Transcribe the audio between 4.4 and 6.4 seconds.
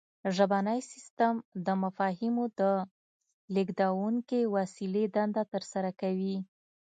وسیلې دنده ترسره کوي